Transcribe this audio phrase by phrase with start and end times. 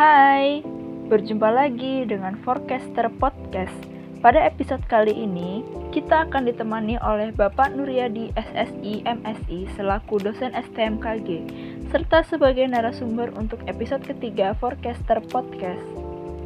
[0.00, 0.64] Hai,
[1.12, 3.76] berjumpa lagi dengan Forecaster Podcast.
[4.24, 5.60] Pada episode kali ini,
[5.92, 11.44] kita akan ditemani oleh Bapak Nuryadi SSI MSI selaku dosen STMKG,
[11.92, 15.84] serta sebagai narasumber untuk episode ketiga Forecaster Podcast.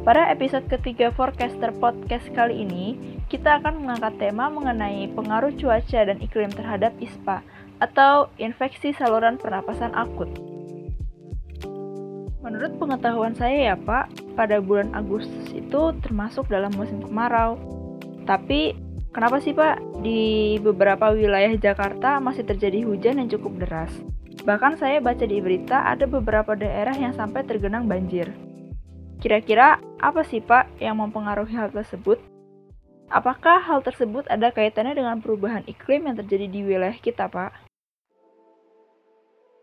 [0.03, 2.99] Pada episode ketiga Forecaster Podcast kali ini,
[3.31, 7.39] kita akan mengangkat tema mengenai pengaruh cuaca dan iklim terhadap ISPA
[7.79, 10.54] atau infeksi saluran pernapasan akut.
[12.45, 17.57] Menurut pengetahuan saya ya Pak, pada bulan Agustus itu termasuk dalam musim kemarau.
[18.29, 18.77] Tapi
[19.09, 23.89] kenapa sih Pak di beberapa wilayah Jakarta masih terjadi hujan yang cukup deras?
[24.45, 28.29] Bahkan saya baca di berita ada beberapa daerah yang sampai tergenang banjir.
[29.25, 32.21] Kira-kira apa sih Pak yang mempengaruhi hal tersebut?
[33.09, 37.57] Apakah hal tersebut ada kaitannya dengan perubahan iklim yang terjadi di wilayah kita, Pak?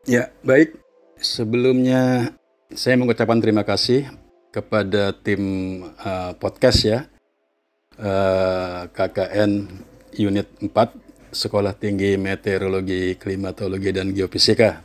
[0.02, 0.83] Ya, baik.
[1.22, 2.34] Sebelumnya
[2.73, 4.09] saya mengucapkan terima kasih
[4.53, 5.42] kepada tim
[6.01, 6.98] uh, podcast ya
[8.01, 9.69] uh, KKN
[10.20, 10.73] Unit 4
[11.33, 14.84] Sekolah Tinggi Meteorologi, Klimatologi dan Geofisika.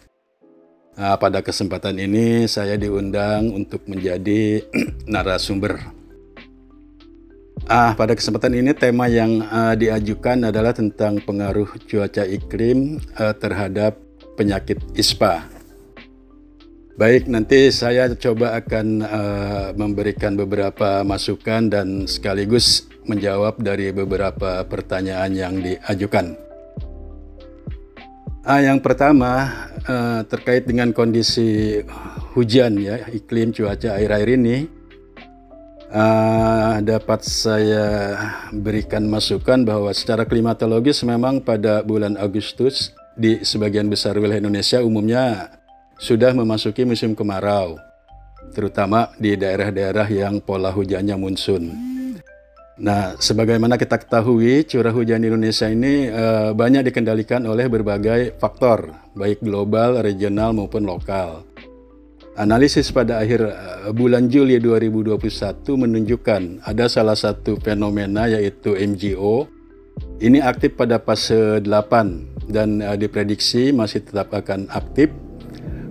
[0.96, 4.64] Uh, pada kesempatan ini saya diundang untuk menjadi
[5.12, 5.80] narasumber.
[7.68, 14.00] Ah, pada kesempatan ini tema yang uh, diajukan adalah tentang pengaruh cuaca iklim uh, terhadap
[14.40, 15.57] penyakit ISPA
[16.98, 25.30] Baik, nanti saya coba akan uh, memberikan beberapa masukan dan sekaligus menjawab dari beberapa pertanyaan
[25.30, 26.34] yang diajukan.
[28.42, 29.46] Ah, yang pertama
[29.86, 31.86] uh, terkait dengan kondisi
[32.34, 34.66] hujan ya, iklim cuaca air-air ini
[35.94, 38.18] uh, dapat saya
[38.50, 45.57] berikan masukan bahwa secara klimatologis memang pada bulan Agustus di sebagian besar wilayah Indonesia umumnya
[45.98, 47.82] sudah memasuki musim kemarau,
[48.54, 51.98] terutama di daerah-daerah yang pola hujannya monsun.
[52.78, 58.94] Nah, sebagaimana kita ketahui, curah hujan di Indonesia ini uh, banyak dikendalikan oleh berbagai faktor,
[59.18, 61.42] baik global, regional maupun lokal.
[62.38, 65.18] Analisis pada akhir uh, bulan Juli 2021
[65.74, 69.50] menunjukkan ada salah satu fenomena yaitu MGO.
[70.22, 75.10] Ini aktif pada fase 8 dan uh, diprediksi masih tetap akan aktif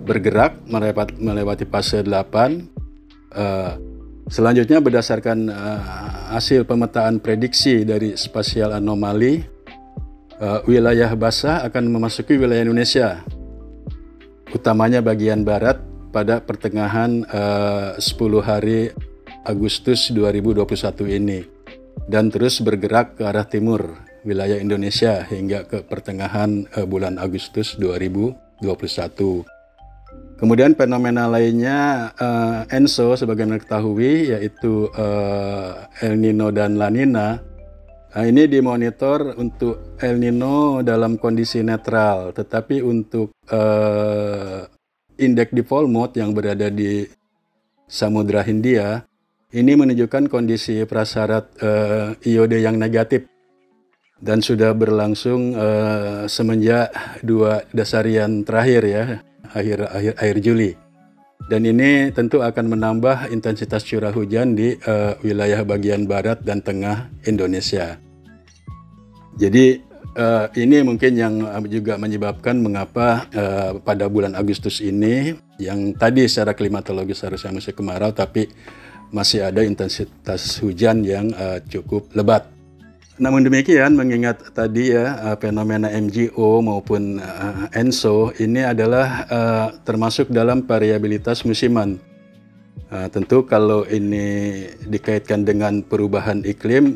[0.07, 2.07] bergerak melewati, melewati fase 8.
[3.35, 3.75] Uh,
[4.31, 5.79] selanjutnya berdasarkan uh,
[6.31, 9.43] hasil pemetaan prediksi dari spasial anomali,
[10.39, 13.19] uh, wilayah basah akan memasuki wilayah Indonesia,
[14.55, 15.83] utamanya bagian barat
[16.15, 18.07] pada pertengahan uh, 10
[18.39, 18.95] hari
[19.43, 21.39] Agustus 2021 ini
[22.07, 29.56] dan terus bergerak ke arah timur wilayah Indonesia hingga ke pertengahan uh, bulan Agustus 2021.
[30.37, 37.41] Kemudian fenomena lainnya uh, ENSO sebagaimana diketahui yaitu uh, El Nino dan La Nina.
[38.13, 44.61] Nah, ini dimonitor untuk El Nino dalam kondisi netral, tetapi untuk uh,
[45.17, 47.05] indeks default mode yang berada di
[47.89, 49.05] Samudra Hindia
[49.57, 53.25] ini menunjukkan kondisi prasyarat uh, iode yang negatif
[54.21, 56.93] dan sudah berlangsung uh, semenjak
[57.25, 59.05] dua dasarian terakhir ya
[59.53, 60.71] akhir akhir akhir Juli.
[61.47, 67.07] Dan ini tentu akan menambah intensitas curah hujan di uh, wilayah bagian barat dan tengah
[67.23, 67.95] Indonesia.
[69.37, 69.79] Jadi
[70.17, 71.33] uh, ini mungkin yang
[71.69, 78.11] juga menyebabkan mengapa uh, pada bulan Agustus ini yang tadi secara klimatologis harusnya musim kemarau
[78.11, 78.49] tapi
[79.13, 82.56] masih ada intensitas hujan yang uh, cukup lebat.
[83.17, 90.29] Namun demikian, mengingat tadi ya uh, fenomena MGO maupun uh, ENSO ini adalah uh, termasuk
[90.29, 91.97] dalam variabilitas musiman.
[92.87, 96.95] Tentu kalau ini dikaitkan dengan perubahan iklim,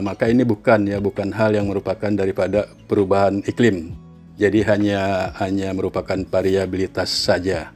[0.00, 3.92] maka ini bukan ya bukan hal yang merupakan daripada perubahan iklim.
[4.40, 7.68] Jadi hanya hanya merupakan variabilitas saja.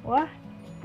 [0.00, 0.32] Wah,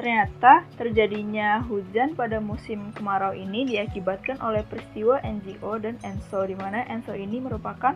[0.03, 6.83] Ternyata terjadinya hujan pada musim kemarau ini diakibatkan oleh peristiwa NGO dan ENSO di mana
[6.91, 7.95] ENSO ini merupakan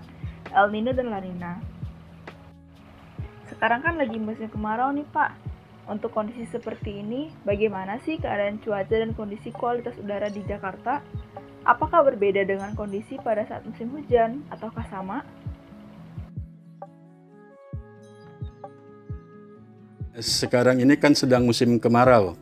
[0.56, 1.60] El Nino dan La Nina.
[3.52, 5.36] Sekarang kan lagi musim kemarau nih Pak.
[5.92, 11.04] Untuk kondisi seperti ini, bagaimana sih keadaan cuaca dan kondisi kualitas udara di Jakarta?
[11.68, 15.28] Apakah berbeda dengan kondisi pada saat musim hujan ataukah sama?
[20.18, 22.38] Sekarang ini kan sedang musim kemarau.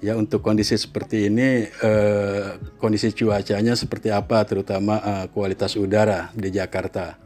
[0.00, 6.48] Ya untuk kondisi seperti ini eh, kondisi cuacanya seperti apa terutama eh, kualitas udara di
[6.48, 7.20] Jakarta.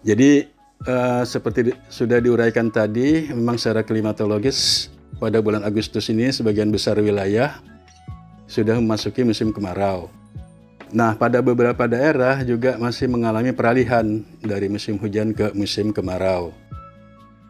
[0.00, 0.48] Jadi
[0.88, 4.88] eh, seperti di, sudah diuraikan tadi memang secara klimatologis
[5.20, 7.60] pada bulan Agustus ini sebagian besar wilayah
[8.48, 10.08] sudah memasuki musim kemarau.
[10.90, 16.50] Nah, pada beberapa daerah juga masih mengalami peralihan dari musim hujan ke musim kemarau.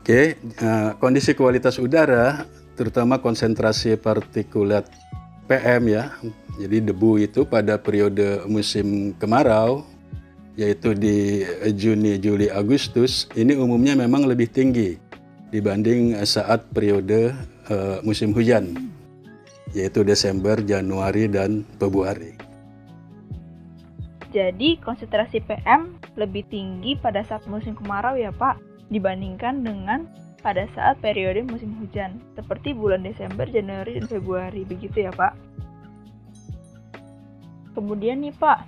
[0.01, 4.89] Oke, uh, kondisi kualitas udara, terutama konsentrasi partikulat
[5.45, 6.17] PM ya,
[6.57, 9.85] jadi debu itu pada periode musim kemarau,
[10.57, 11.45] yaitu di
[11.77, 14.97] Juni, Juli, Agustus, ini umumnya memang lebih tinggi
[15.53, 17.37] dibanding saat periode
[17.69, 18.73] uh, musim hujan,
[19.77, 22.41] yaitu Desember, Januari, dan Februari.
[24.33, 30.11] Jadi konsentrasi PM lebih tinggi pada saat musim kemarau ya Pak, dibandingkan dengan
[30.43, 35.37] pada saat periode musim hujan, seperti bulan Desember, Januari, dan Februari, begitu ya Pak?
[37.77, 38.59] Kemudian nih Pak,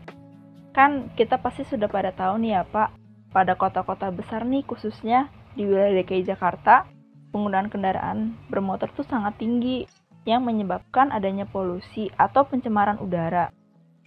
[0.73, 2.95] kan kita pasti sudah pada tahu nih ya Pak,
[3.35, 6.87] pada kota-kota besar nih khususnya di wilayah DKI Jakarta,
[7.35, 9.89] penggunaan kendaraan bermotor tuh sangat tinggi,
[10.23, 13.51] yang menyebabkan adanya polusi atau pencemaran udara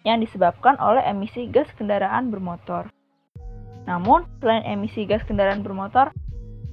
[0.07, 2.88] yang disebabkan oleh emisi gas kendaraan bermotor.
[3.85, 6.09] Namun, selain emisi gas kendaraan bermotor,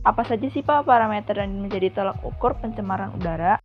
[0.03, 3.61] apa saja sih Pak parameter yang menjadi tolak ukur pencemaran udara?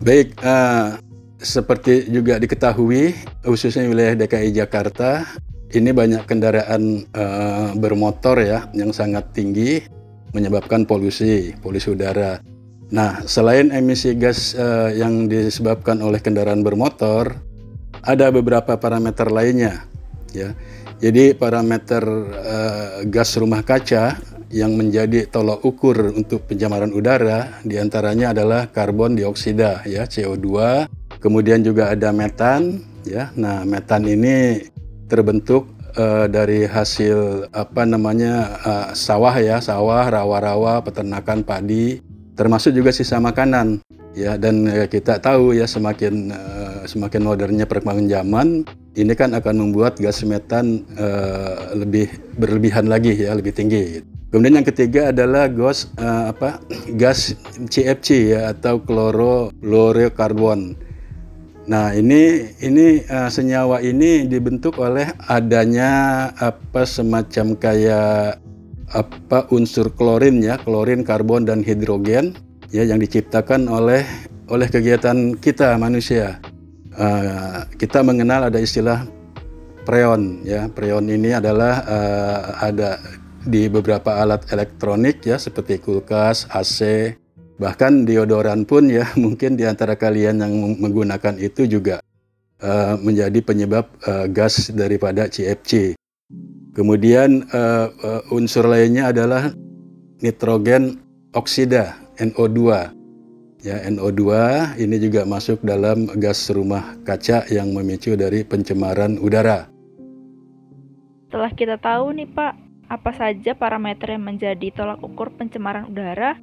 [0.00, 0.96] Baik, uh,
[1.38, 3.12] seperti juga diketahui,
[3.44, 5.28] khususnya wilayah DKI Jakarta,
[5.76, 9.84] ini banyak kendaraan uh, bermotor ya yang sangat tinggi
[10.32, 12.40] menyebabkan polusi, polusi udara.
[12.90, 17.34] Nah, selain emisi gas uh, yang disebabkan oleh kendaraan bermotor,
[18.06, 19.86] ada beberapa parameter lainnya
[20.36, 20.50] ya.
[21.00, 24.16] Jadi parameter uh, gas rumah kaca
[24.52, 30.48] yang menjadi tolok ukur untuk pencemaran udara di antaranya adalah karbon dioksida ya CO2,
[31.20, 33.32] kemudian juga ada metan ya.
[33.36, 34.68] Nah metan ini
[35.10, 35.68] terbentuk
[35.98, 42.00] uh, dari hasil apa namanya uh, sawah ya sawah rawa-rawa peternakan padi
[42.36, 43.80] termasuk juga sisa makanan
[44.12, 46.32] ya dan kita tahu ya semakin
[46.88, 48.46] semakin modernnya perkembangan zaman
[48.96, 52.08] ini kan akan membuat gas metan uh, lebih
[52.40, 54.00] berlebihan lagi ya lebih tinggi
[54.32, 56.58] kemudian yang ketiga adalah gas uh, apa
[56.96, 57.36] gas
[57.68, 60.74] CFC ya atau klorofluorokarbon
[61.68, 68.40] nah ini ini uh, senyawa ini dibentuk oleh adanya apa semacam kayak
[68.94, 72.38] apa unsur klorin ya klorin karbon dan hidrogen
[72.70, 74.06] ya yang diciptakan oleh
[74.46, 76.38] oleh kegiatan kita manusia.
[76.96, 79.04] Uh, kita mengenal ada istilah
[79.84, 80.66] preon ya.
[80.72, 82.96] Preon ini adalah uh, ada
[83.46, 87.14] di beberapa alat elektronik ya seperti kulkas, AC,
[87.62, 90.52] bahkan deodoran pun ya mungkin di antara kalian yang
[90.82, 92.02] menggunakan itu juga
[92.60, 95.94] uh, menjadi penyebab uh, gas daripada CFC.
[96.76, 99.48] Kemudian uh, uh, unsur lainnya adalah
[100.20, 101.00] nitrogen
[101.32, 102.92] oksida NO2.
[103.66, 104.22] Ya, NO2
[104.78, 109.66] ini juga masuk dalam gas rumah kaca yang memicu dari pencemaran udara.
[111.26, 112.54] Setelah kita tahu nih Pak,
[112.86, 116.38] apa saja parameter yang menjadi tolak ukur pencemaran udara,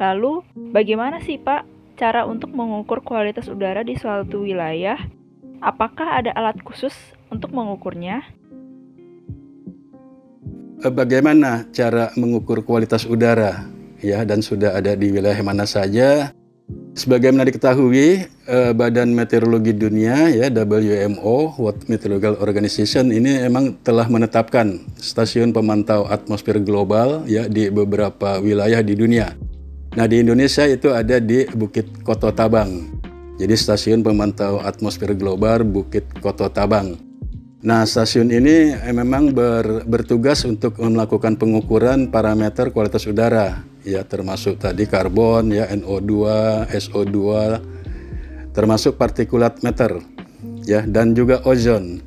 [0.00, 0.40] lalu
[0.72, 1.68] bagaimana sih Pak
[2.00, 4.96] cara untuk mengukur kualitas udara di suatu wilayah?
[5.60, 6.96] Apakah ada alat khusus
[7.28, 8.24] untuk mengukurnya?
[10.80, 13.68] Eh, bagaimana cara mengukur kualitas udara?
[14.04, 16.36] ya dan sudah ada di wilayah mana saja.
[16.94, 24.78] Sebagaimana diketahui, eh, Badan Meteorologi Dunia ya WMO World Meteorological Organization ini memang telah menetapkan
[24.96, 29.34] stasiun pemantau atmosfer global ya di beberapa wilayah di dunia.
[29.98, 33.02] Nah, di Indonesia itu ada di Bukit Koto Tabang.
[33.42, 36.94] Jadi stasiun pemantau atmosfer global Bukit Koto Tabang.
[37.64, 44.88] Nah, stasiun ini memang ber, bertugas untuk melakukan pengukuran parameter kualitas udara, ya termasuk tadi
[44.88, 46.12] karbon, ya NO2,
[46.72, 47.18] SO2,
[48.56, 50.00] termasuk partikulat meter,
[50.64, 52.00] ya dan juga ozon,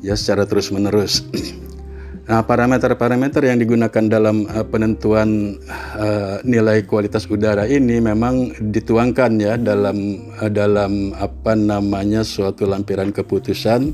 [0.00, 1.22] ya secara terus menerus.
[2.22, 5.58] Nah, parameter-parameter yang digunakan dalam uh, penentuan
[5.98, 13.10] uh, nilai kualitas udara ini memang dituangkan ya dalam uh, dalam apa namanya suatu lampiran
[13.10, 13.90] keputusan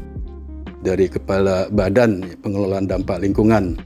[0.84, 3.80] dari Kepala Badan Pengelolaan Dampak Lingkungan.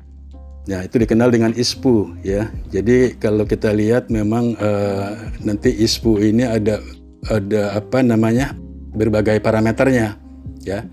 [0.63, 2.47] Ya, itu dikenal dengan ISPU ya.
[2.71, 5.11] Jadi kalau kita lihat memang uh,
[5.43, 6.79] nanti ISPU ini ada
[7.27, 8.55] ada apa namanya?
[8.93, 10.21] berbagai parameternya
[10.63, 10.85] ya.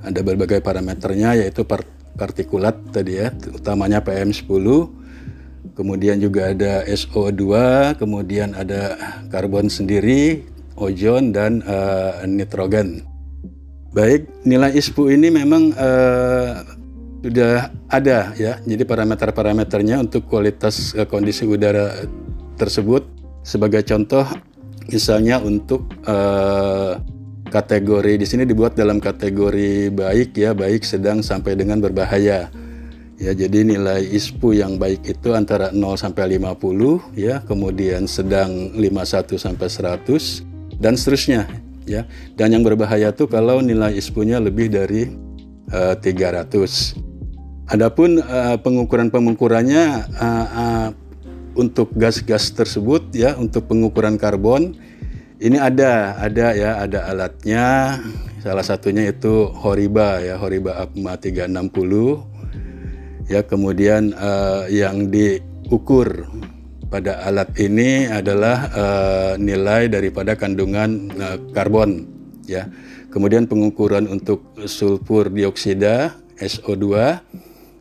[0.00, 1.66] Ada berbagai parameternya yaitu
[2.16, 4.64] partikulat tadi ya, utamanya PM10,
[5.76, 7.44] kemudian juga ada SO2,
[8.00, 8.96] kemudian ada
[9.28, 10.48] karbon sendiri,
[10.80, 13.04] ozon dan uh, nitrogen.
[13.92, 16.79] Baik, nilai ISPU ini memang uh,
[17.20, 18.58] sudah ada ya.
[18.64, 22.04] Jadi parameter-parameternya untuk kualitas uh, kondisi udara
[22.56, 24.28] tersebut Sebagai contoh,
[24.92, 27.00] misalnya untuk uh,
[27.48, 32.52] kategori di sini dibuat dalam kategori baik ya, baik, sedang sampai dengan berbahaya.
[33.20, 39.36] Ya, jadi nilai ISPU yang baik itu antara 0 sampai 50 ya, kemudian sedang 51
[39.36, 41.44] sampai 100 dan seterusnya
[41.84, 42.08] ya.
[42.36, 45.08] Dan yang berbahaya itu kalau nilai ISPU-nya lebih dari
[45.72, 47.09] uh, 300.
[47.70, 49.84] Adapun uh, pengukuran-pengukurannya
[50.18, 50.88] uh, uh,
[51.54, 54.74] untuk gas-gas tersebut ya, untuk pengukuran karbon
[55.38, 57.96] ini ada, ada ya, ada alatnya.
[58.42, 62.30] Salah satunya itu Horiba ya, Horiba APMA 360
[63.30, 66.26] ya kemudian uh, yang diukur
[66.90, 72.10] pada alat ini adalah uh, nilai daripada kandungan uh, karbon
[72.50, 72.66] ya
[73.14, 76.84] kemudian pengukuran untuk sulfur dioksida SO2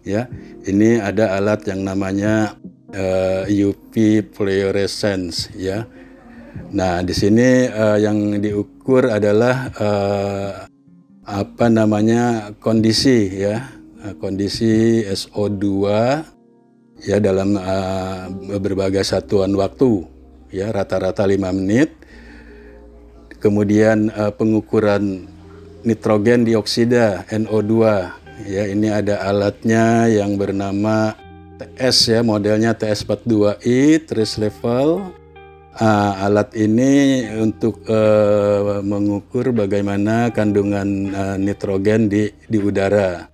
[0.03, 0.27] ya.
[0.63, 2.55] Ini ada alat yang namanya
[2.93, 5.85] uh, UV fluorescence ya.
[6.73, 10.51] Nah di sini uh, yang diukur adalah uh,
[11.29, 13.79] apa namanya kondisi ya.
[13.99, 15.83] Eh, kondisi SO2
[17.03, 20.07] ya dalam uh, berbagai satuan waktu
[20.55, 21.91] ya rata-rata 5 menit.
[23.43, 25.27] Kemudian uh, pengukuran
[25.83, 27.71] nitrogen dioksida NO2
[28.46, 31.15] ya ini ada alatnya yang bernama
[31.60, 35.12] TS ya modelnya TS42i trace level.
[35.79, 43.31] Uh, alat ini untuk uh, mengukur bagaimana kandungan uh, nitrogen di di udara.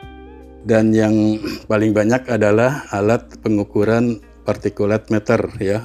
[0.65, 5.81] Dan yang paling banyak adalah alat pengukuran partikulat meter ya.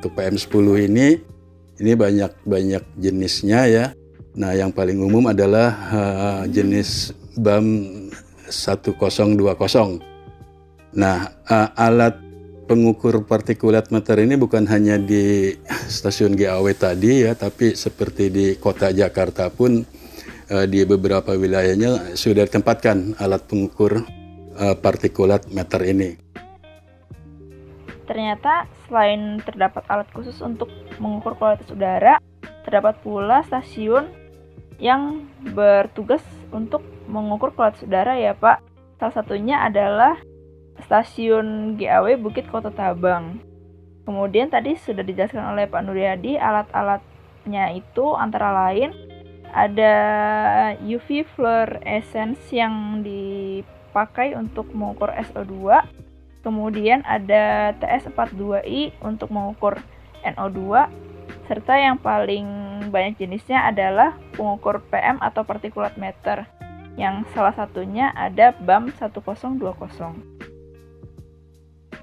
[0.00, 1.06] Untuk PM10 ini
[1.80, 3.84] ini banyak banyak jenisnya ya.
[4.36, 7.64] Nah yang paling umum adalah uh, jenis BAM
[8.52, 9.40] 1020
[10.92, 11.32] nah
[11.74, 12.20] alat
[12.68, 15.56] pengukur partikulat meter ini bukan hanya di
[15.88, 19.82] stasiun GAW tadi ya tapi seperti di kota Jakarta pun
[20.52, 24.04] uh, di beberapa wilayahnya sudah ditempatkan alat pengukur
[24.56, 26.10] uh, partikulat meter ini.
[28.04, 30.68] Ternyata selain terdapat alat khusus untuk
[31.00, 32.20] mengukur kualitas udara,
[32.68, 34.10] terdapat pula stasiun
[34.82, 38.58] yang bertugas untuk mengukur kualitas udara ya Pak.
[38.98, 40.18] Salah satunya adalah
[40.82, 43.38] stasiun GAW Bukit Kota Tabang.
[44.02, 48.90] Kemudian tadi sudah dijelaskan oleh Pak Nuryadi alat-alatnya itu antara lain
[49.54, 49.94] ada
[50.82, 53.62] UV fluorescence yang di
[53.92, 55.84] dipakai untuk mengukur SO2.
[56.40, 59.76] Kemudian ada TS42i untuk mengukur
[60.24, 60.88] NO2
[61.44, 66.44] serta yang paling banyak jenisnya adalah pengukur PM atau partikulat meter
[67.00, 69.64] yang salah satunya ada BAM 1020.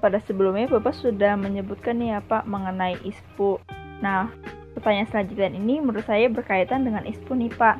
[0.02, 3.62] Pada sebelumnya Bapak sudah menyebutkan nih ya Pak mengenai ISPU.
[4.02, 4.32] Nah,
[4.74, 7.76] pertanyaan selanjutnya ini menurut saya berkaitan dengan ISPU nih Pak.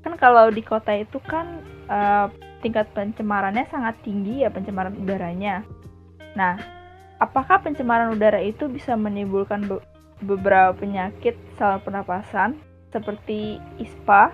[0.00, 1.60] Kan kalau di kota itu kan
[1.92, 2.32] uh,
[2.64, 5.66] tingkat pencemarannya sangat tinggi ya pencemaran udaranya.
[6.38, 6.56] Nah,
[7.18, 9.66] apakah pencemaran udara itu bisa menimbulkan
[10.24, 12.50] beberapa penyakit saluran pernapasan
[12.92, 14.32] seperti ISPA?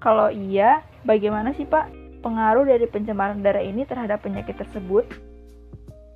[0.00, 5.04] Kalau iya, bagaimana sih Pak pengaruh dari pencemaran udara ini terhadap penyakit tersebut?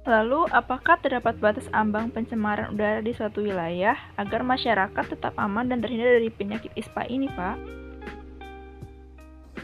[0.08, 5.84] Lalu, apakah terdapat batas ambang pencemaran udara di suatu wilayah agar masyarakat tetap aman dan
[5.84, 7.78] terhindar dari penyakit ISPA ini, Pak?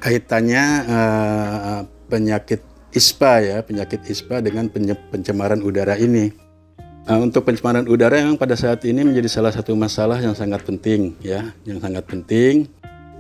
[0.05, 1.81] kaitannya uh,
[2.13, 2.61] penyakit
[2.93, 4.69] ISPA ya, penyakit ISPA dengan
[5.09, 6.29] pencemaran udara ini.
[7.05, 11.13] Uh, untuk pencemaran udara yang pada saat ini menjadi salah satu masalah yang sangat penting
[11.21, 12.65] ya, yang sangat penting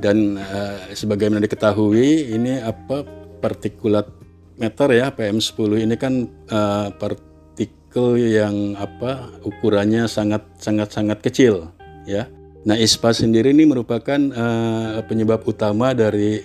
[0.00, 3.04] dan uh, sebagaimana diketahui ini apa
[3.44, 4.08] partikulat
[4.56, 11.68] meter ya PM10 ini kan uh, partikel yang apa ukurannya sangat sangat sangat kecil
[12.08, 12.24] ya.
[12.64, 16.40] Nah, ISPA sendiri ini merupakan uh, penyebab utama dari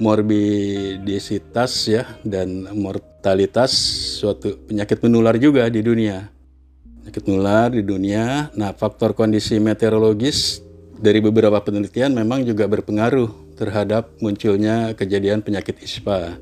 [0.00, 3.76] morbidisitas ya dan mortalitas
[4.16, 6.32] suatu penyakit menular juga di dunia.
[7.02, 8.54] Penyakit menular di dunia.
[8.54, 10.62] Nah, faktor kondisi meteorologis
[11.02, 16.38] dari beberapa penelitian memang juga berpengaruh terhadap munculnya kejadian penyakit ISPA.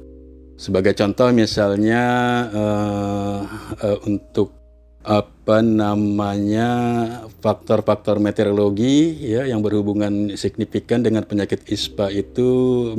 [0.61, 2.05] Sebagai contoh misalnya
[2.53, 3.41] uh,
[3.81, 4.61] uh, untuk
[5.01, 6.69] apa namanya
[7.41, 12.49] faktor-faktor meteorologi ya yang berhubungan signifikan dengan penyakit ISPA itu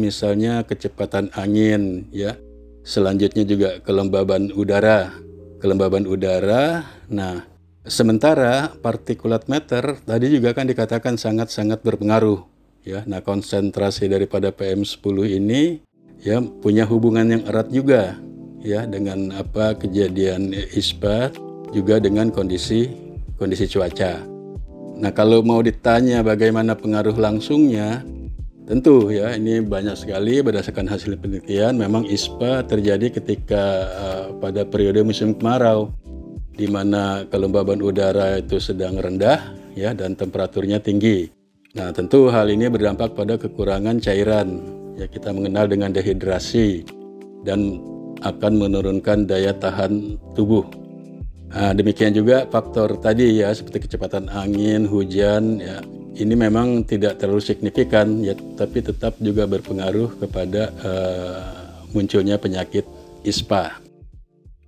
[0.01, 2.33] misalnya kecepatan angin ya
[2.81, 5.13] selanjutnya juga kelembaban udara
[5.61, 7.45] kelembaban udara nah
[7.85, 12.45] sementara partikulat meter tadi juga kan dikatakan sangat-sangat berpengaruh
[12.85, 13.05] ya.
[13.05, 15.81] Nah konsentrasi daripada PM10 ini
[16.21, 18.17] ya punya hubungan yang erat juga
[18.61, 21.33] ya dengan apa kejadian ISPA
[21.73, 22.91] juga dengan kondisi
[23.41, 24.21] kondisi cuaca.
[25.01, 28.05] Nah, kalau mau ditanya bagaimana pengaruh langsungnya,
[28.69, 31.73] tentu ya ini banyak sekali berdasarkan hasil penelitian.
[31.73, 33.63] Memang ISPA terjadi ketika
[33.97, 35.89] uh, pada periode musim kemarau
[36.61, 41.25] di mana kelembaban udara itu sedang rendah ya dan temperaturnya tinggi.
[41.73, 44.61] Nah, tentu hal ini berdampak pada kekurangan cairan.
[44.93, 46.85] Ya, kita mengenal dengan dehidrasi
[47.41, 47.81] dan
[48.21, 50.61] akan menurunkan daya tahan tubuh.
[51.49, 55.81] Nah, demikian juga faktor tadi ya seperti kecepatan angin, hujan ya
[56.15, 61.39] ini memang tidak terlalu signifikan ya tapi tetap juga berpengaruh kepada uh,
[61.95, 62.85] munculnya penyakit
[63.25, 63.90] ISPA.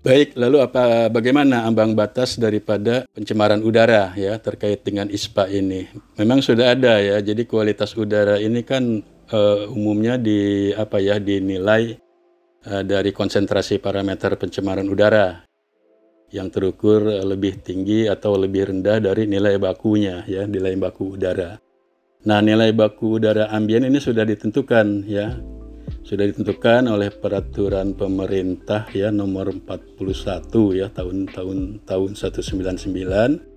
[0.03, 5.87] Baik, lalu apa bagaimana ambang batas daripada pencemaran udara ya terkait dengan ISPA ini?
[6.19, 7.23] Memang sudah ada ya.
[7.23, 8.99] Jadi kualitas udara ini kan
[9.31, 11.95] uh, umumnya di apa ya dinilai
[12.67, 15.47] uh, dari konsentrasi parameter pencemaran udara
[16.35, 21.63] yang terukur lebih tinggi atau lebih rendah dari nilai bakunya ya nilai baku udara.
[22.27, 25.31] Nah nilai baku udara ambien ini sudah ditentukan ya
[26.03, 33.53] sudah ditentukan oleh peraturan pemerintah ya nomor 41 ya tahun tahun tahun 199.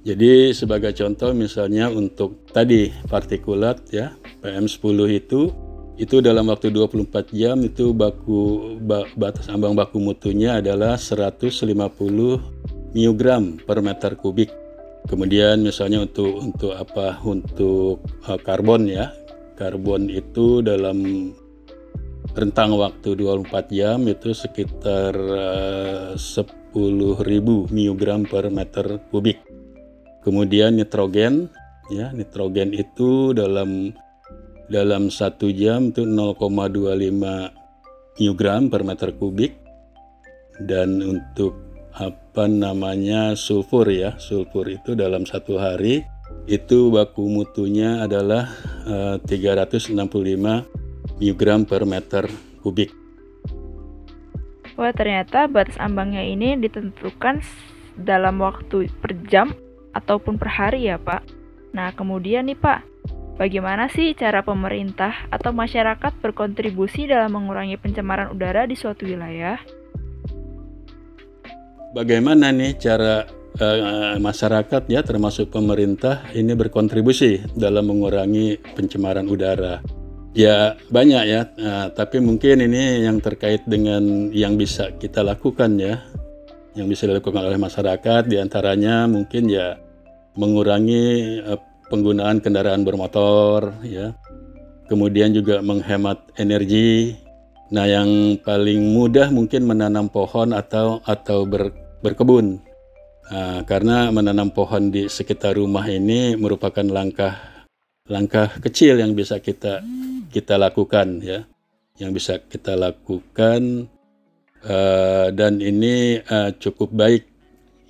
[0.00, 5.52] Jadi sebagai contoh misalnya untuk tadi partikulat ya PM10 itu
[6.00, 8.72] itu dalam waktu 24 jam itu baku
[9.12, 11.52] batas ambang baku mutunya adalah 150
[12.96, 14.48] miogram per meter kubik.
[15.04, 17.20] Kemudian misalnya untuk untuk apa?
[17.24, 19.12] Untuk uh, karbon ya.
[19.60, 20.96] Karbon itu dalam
[22.34, 26.70] rentang waktu 24 jam itu sekitar uh, 10.000
[27.74, 29.42] miogram per meter kubik.
[30.20, 31.48] Kemudian nitrogen
[31.90, 33.90] ya, nitrogen itu dalam
[34.70, 37.58] dalam satu jam itu 0,25
[38.20, 39.58] mg per meter kubik
[40.62, 41.56] dan untuk
[41.90, 46.06] apa namanya sulfur ya sulfur itu dalam satu hari
[46.46, 48.46] itu baku mutunya adalah
[48.86, 49.98] uh, 365
[51.20, 52.24] mg per meter
[52.64, 52.90] kubik.
[54.80, 57.44] Wah ternyata batas ambangnya ini ditentukan
[58.00, 59.52] dalam waktu per jam
[59.92, 61.22] ataupun per hari ya Pak.
[61.76, 62.90] Nah kemudian nih Pak,
[63.40, 69.56] Bagaimana sih cara pemerintah atau masyarakat berkontribusi dalam mengurangi pencemaran udara di suatu wilayah?
[71.96, 73.24] Bagaimana nih cara
[73.56, 79.80] uh, masyarakat ya termasuk pemerintah ini berkontribusi dalam mengurangi pencemaran udara?
[80.30, 85.98] Ya banyak ya, uh, tapi mungkin ini yang terkait dengan yang bisa kita lakukan ya,
[86.78, 89.74] yang bisa dilakukan oleh masyarakat di antaranya mungkin ya
[90.38, 91.58] mengurangi uh,
[91.90, 94.14] penggunaan kendaraan bermotor ya.
[94.86, 97.14] Kemudian juga menghemat energi.
[97.70, 101.70] Nah, yang paling mudah mungkin menanam pohon atau atau ber,
[102.02, 102.58] berkebun.
[103.30, 107.38] Nah, karena menanam pohon di sekitar rumah ini merupakan langkah
[108.10, 109.78] langkah kecil yang bisa kita
[110.30, 111.44] kita lakukan ya.
[112.00, 113.90] Yang bisa kita lakukan
[114.64, 117.28] uh, dan ini uh, cukup baik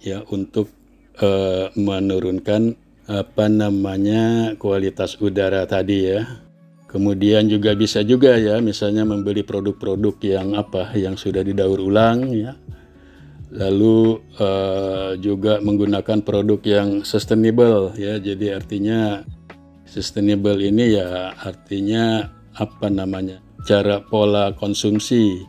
[0.02, 0.66] ya untuk
[1.22, 2.74] uh, menurunkan
[3.10, 6.26] apa namanya kualitas udara tadi ya.
[6.90, 12.58] Kemudian juga bisa juga ya misalnya membeli produk-produk yang apa yang sudah didaur ulang ya.
[13.50, 18.18] Lalu uh, juga menggunakan produk yang sustainable ya.
[18.18, 19.22] Jadi artinya
[19.90, 23.42] sustainable ini ya artinya apa namanya?
[23.60, 25.44] cara pola konsumsi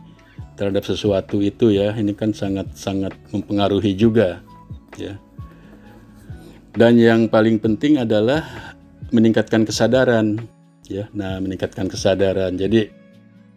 [0.56, 1.96] terhadap sesuatu itu ya.
[1.96, 4.44] Ini kan sangat sangat mempengaruhi juga
[5.00, 5.16] ya.
[6.72, 8.44] Dan yang paling penting adalah
[9.12, 10.40] meningkatkan kesadaran
[10.88, 11.08] ya.
[11.12, 12.56] Nah, meningkatkan kesadaran.
[12.56, 12.88] Jadi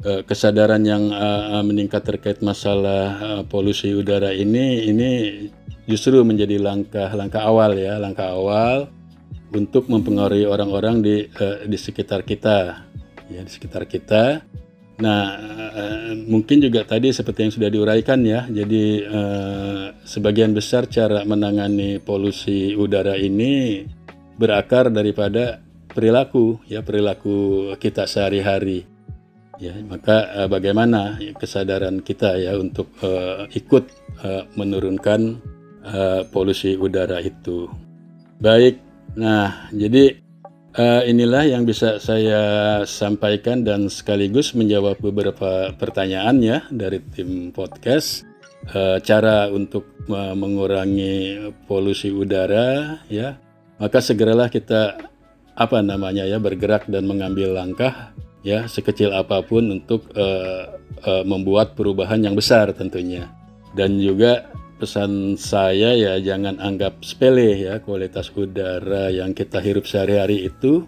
[0.04, 5.12] eh, kesadaran yang uh, meningkat terkait masalah uh, polusi udara ini ini
[5.88, 8.92] justru menjadi langkah-langkah awal ya, langkah awal
[9.56, 12.84] untuk mempengaruhi orang-orang di uh, di sekitar kita
[13.32, 14.44] ya, di sekitar kita
[14.96, 15.36] Nah,
[15.76, 18.48] uh, mungkin juga tadi seperti yang sudah diuraikan ya.
[18.48, 23.84] Jadi uh, sebagian besar cara menangani polusi udara ini
[24.40, 25.60] berakar daripada
[25.92, 28.88] perilaku ya perilaku kita sehari-hari.
[29.60, 33.84] Ya, maka uh, bagaimana kesadaran kita ya untuk uh, ikut
[34.24, 35.54] uh, menurunkan
[36.34, 37.70] polusi udara itu.
[38.42, 38.85] Baik.
[39.14, 40.26] Nah, jadi
[40.76, 48.28] Uh, inilah yang bisa saya sampaikan dan sekaligus menjawab beberapa pertanyaan ya dari tim podcast.
[48.76, 53.40] Uh, cara untuk uh, mengurangi polusi udara ya,
[53.80, 55.00] maka segeralah kita
[55.56, 58.12] apa namanya ya bergerak dan mengambil langkah
[58.44, 60.76] ya sekecil apa pun untuk uh,
[61.08, 63.32] uh, membuat perubahan yang besar tentunya
[63.80, 70.48] dan juga pesan saya ya jangan anggap sepele ya kualitas udara yang kita hirup sehari-hari
[70.48, 70.84] itu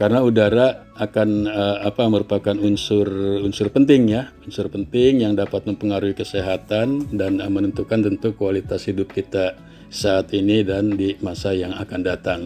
[0.00, 3.08] karena udara akan uh, apa merupakan unsur
[3.44, 9.12] unsur penting ya unsur penting yang dapat mempengaruhi kesehatan dan uh, menentukan tentu kualitas hidup
[9.12, 12.40] kita saat ini dan di masa yang akan datang.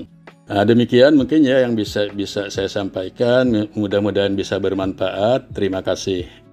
[0.45, 3.69] Nah, demikian mungkin ya yang bisa bisa saya sampaikan.
[3.73, 5.53] Mudah-mudahan bisa bermanfaat.
[5.57, 6.44] Terima kasih.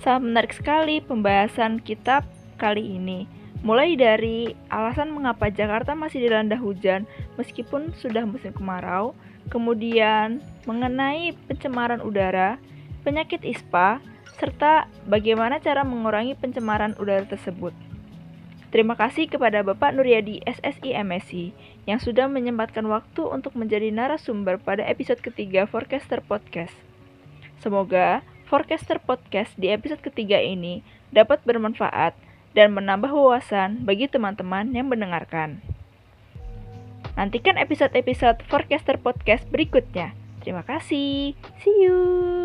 [0.00, 2.24] Sangat menarik sekali pembahasan kitab
[2.56, 3.28] kali ini.
[3.60, 7.04] Mulai dari alasan mengapa Jakarta masih dilanda hujan
[7.36, 9.12] meskipun sudah musim kemarau,
[9.52, 12.56] kemudian mengenai pencemaran udara,
[13.04, 14.00] penyakit ISPA,
[14.40, 17.76] serta bagaimana cara mengurangi pencemaran udara tersebut.
[18.72, 21.44] Terima kasih kepada Bapak Nuryadi SSI MSI
[21.84, 26.72] yang sudah menyempatkan waktu untuk menjadi narasumber pada episode ketiga Forecaster Podcast.
[27.60, 30.82] Semoga Forecaster Podcast di episode ketiga ini
[31.14, 32.18] dapat bermanfaat
[32.50, 35.62] dan menambah wawasan bagi teman-teman yang mendengarkan.
[37.14, 40.18] Nantikan episode-episode Forecaster Podcast berikutnya.
[40.42, 41.38] Terima kasih.
[41.62, 42.39] See you.